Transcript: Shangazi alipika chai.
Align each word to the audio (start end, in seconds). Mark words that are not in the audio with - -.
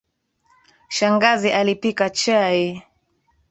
Shangazi 0.95 1.49
alipika 1.59 2.07
chai. 2.19 2.61